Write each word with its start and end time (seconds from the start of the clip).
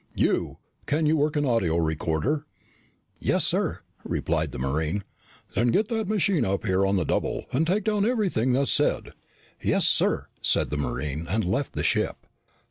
"You! 0.15 0.57
Can 0.87 1.05
you 1.05 1.15
work 1.15 1.35
an 1.35 1.45
audio 1.45 1.77
recorder?" 1.77 2.47
"Yes, 3.19 3.45
sir," 3.45 3.81
replied 4.03 4.51
the 4.51 4.57
Marine. 4.57 5.03
"Then 5.53 5.67
get 5.67 5.91
a 5.91 6.03
machine 6.05 6.43
up 6.43 6.65
here 6.65 6.87
on 6.87 6.95
the 6.95 7.05
double 7.05 7.45
and 7.53 7.67
take 7.67 7.83
down 7.83 8.03
everything 8.03 8.51
that's 8.53 8.71
said." 8.73 9.11
"Yes, 9.61 9.87
sir," 9.87 10.25
said 10.41 10.71
the 10.71 10.77
Marine 10.77 11.27
and 11.29 11.45
left 11.45 11.73
the 11.73 11.83
ship. 11.83 12.25